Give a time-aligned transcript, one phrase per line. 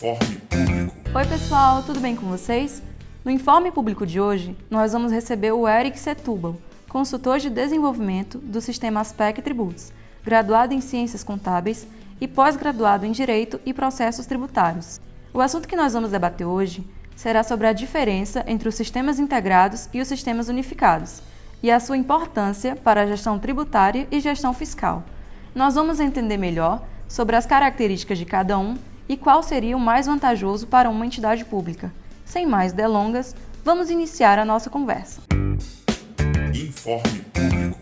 [0.00, 0.94] Informe Público.
[1.14, 2.82] Oi, pessoal, tudo bem com vocês?
[3.22, 6.56] No Informe Público de hoje, nós vamos receber o Eric Setúbal,
[6.88, 9.92] consultor de desenvolvimento do sistema Aspec Tributos,
[10.24, 11.86] graduado em Ciências Contábeis
[12.18, 14.98] e pós-graduado em Direito e Processos Tributários.
[15.34, 16.82] O assunto que nós vamos debater hoje
[17.14, 21.20] será sobre a diferença entre os sistemas integrados e os sistemas unificados
[21.62, 25.04] e a sua importância para a gestão tributária e gestão fiscal.
[25.54, 28.78] Nós vamos entender melhor sobre as características de cada um
[29.10, 31.92] e qual seria o mais vantajoso para uma entidade pública.
[32.24, 35.20] Sem mais delongas, vamos iniciar a nossa conversa.
[36.54, 37.80] Informe Público.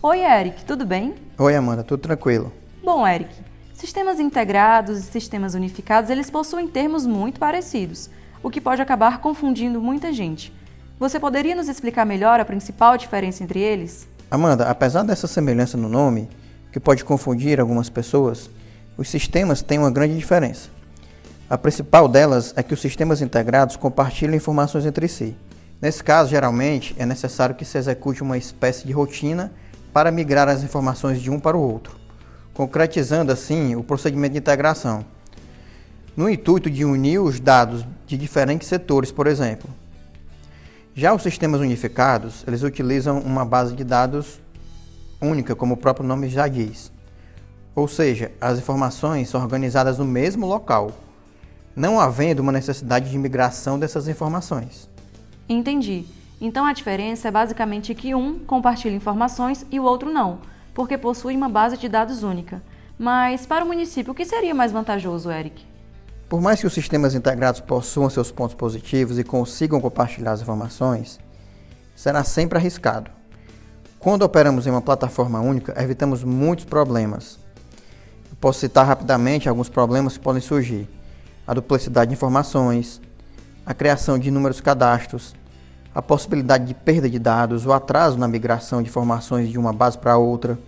[0.00, 1.14] Oi, Eric, tudo bem?
[1.36, 2.50] Oi, Amanda, tudo tranquilo?
[2.82, 3.30] Bom, Eric,
[3.74, 8.08] sistemas integrados e sistemas unificados, eles possuem termos muito parecidos,
[8.42, 10.50] o que pode acabar confundindo muita gente.
[10.98, 14.08] Você poderia nos explicar melhor a principal diferença entre eles?
[14.30, 16.30] Amanda, apesar dessa semelhança no nome,
[16.72, 18.48] que pode confundir algumas pessoas,
[18.96, 20.68] os sistemas têm uma grande diferença.
[21.48, 25.36] A principal delas é que os sistemas integrados compartilham informações entre si.
[25.80, 29.52] Nesse caso, geralmente, é necessário que se execute uma espécie de rotina
[29.92, 31.96] para migrar as informações de um para o outro,
[32.54, 35.04] concretizando assim o procedimento de integração.
[36.16, 39.68] No intuito de unir os dados de diferentes setores, por exemplo.
[40.94, 44.40] Já os sistemas unificados, eles utilizam uma base de dados
[45.20, 46.92] única, como o próprio nome já diz.
[47.74, 50.92] Ou seja, as informações são organizadas no mesmo local,
[51.74, 54.88] não havendo uma necessidade de migração dessas informações.
[55.48, 56.04] Entendi.
[56.40, 60.40] Então a diferença é basicamente que um compartilha informações e o outro não,
[60.74, 62.62] porque possui uma base de dados única.
[62.98, 65.64] Mas para o município, o que seria mais vantajoso, Eric?
[66.28, 71.18] Por mais que os sistemas integrados possuam seus pontos positivos e consigam compartilhar as informações,
[71.94, 73.10] será sempre arriscado.
[73.98, 77.38] Quando operamos em uma plataforma única, evitamos muitos problemas,
[78.42, 80.88] Posso citar rapidamente alguns problemas que podem surgir:
[81.46, 83.00] a duplicidade de informações,
[83.64, 85.32] a criação de inúmeros cadastros,
[85.94, 89.96] a possibilidade de perda de dados, o atraso na migração de informações de uma base
[89.96, 90.58] para outra,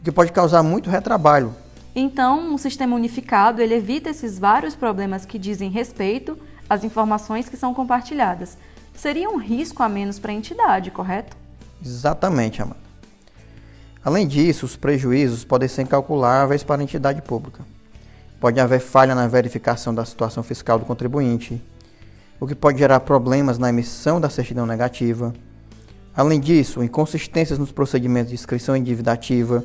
[0.00, 1.54] o que pode causar muito retrabalho.
[1.94, 6.38] Então, um sistema unificado ele evita esses vários problemas que dizem respeito
[6.70, 8.56] às informações que são compartilhadas.
[8.94, 11.36] Seria um risco a menos para a entidade, correto?
[11.84, 12.87] Exatamente, Amanda.
[14.04, 17.64] Além disso, os prejuízos podem ser incalculáveis para a entidade pública.
[18.40, 21.60] Pode haver falha na verificação da situação fiscal do contribuinte,
[22.40, 25.34] o que pode gerar problemas na emissão da certidão negativa.
[26.16, 29.64] Além disso, inconsistências nos procedimentos de inscrição em dívida ativa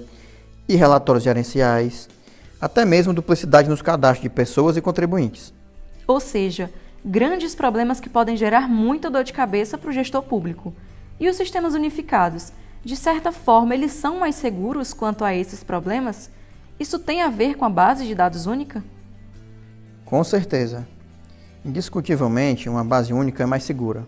[0.67, 2.09] e relatórios gerenciais,
[2.59, 5.53] até mesmo duplicidade nos cadastros de pessoas e contribuintes.
[6.07, 6.71] Ou seja,
[7.05, 10.73] grandes problemas que podem gerar muita dor de cabeça para o gestor público.
[11.19, 12.51] E os sistemas unificados?
[12.83, 16.29] De certa forma, eles são mais seguros quanto a esses problemas?
[16.77, 18.83] Isso tem a ver com a base de dados única?
[20.03, 20.85] Com certeza.
[21.63, 24.05] Indiscutivelmente, uma base única é mais segura,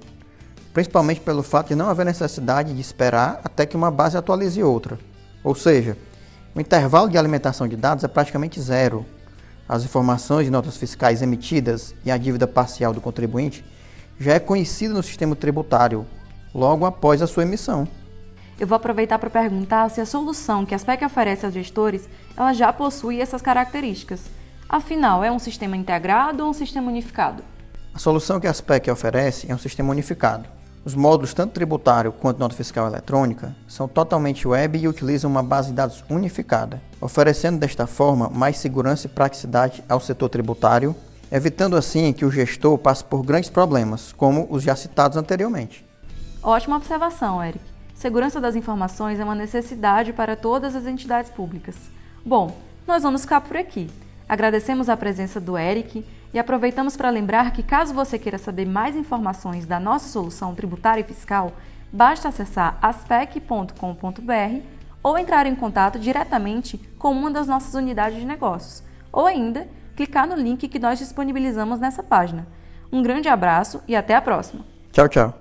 [0.74, 5.00] principalmente pelo fato de não haver necessidade de esperar até que uma base atualize outra.
[5.42, 5.97] Ou seja,
[6.53, 9.06] o intervalo de alimentação de dados é praticamente zero.
[9.69, 13.63] As informações de notas fiscais emitidas e a dívida parcial do contribuinte
[14.19, 16.06] já é conhecida no sistema tributário
[16.53, 17.88] logo após a sua emissão.
[18.58, 22.08] Eu vou aproveitar para perguntar se a solução que a SPEC oferece aos gestores
[22.38, 24.22] ela já possui essas características.
[24.68, 27.44] Afinal, é um sistema integrado ou um sistema unificado?
[27.94, 30.48] A solução que a SPEC oferece é um sistema unificado.
[30.86, 35.70] Os módulos, tanto tributário quanto nota fiscal eletrônica, são totalmente web e utilizam uma base
[35.70, 40.96] de dados unificada, oferecendo desta forma mais segurança e praticidade ao setor tributário,
[41.32, 45.84] evitando assim que o gestor passe por grandes problemas, como os já citados anteriormente.
[46.42, 47.75] Ótima observação, Eric.
[47.95, 51.75] Segurança das informações é uma necessidade para todas as entidades públicas.
[52.25, 53.89] Bom, nós vamos ficar por aqui.
[54.28, 58.97] Agradecemos a presença do Eric e aproveitamos para lembrar que, caso você queira saber mais
[58.97, 61.53] informações da nossa solução tributária e fiscal,
[61.91, 63.72] basta acessar aspec.com.br
[65.01, 70.27] ou entrar em contato diretamente com uma das nossas unidades de negócios, ou ainda clicar
[70.27, 72.45] no link que nós disponibilizamos nessa página.
[72.91, 74.65] Um grande abraço e até a próxima!
[74.91, 75.33] Tchau, tchau!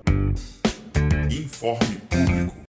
[1.31, 1.94] Informe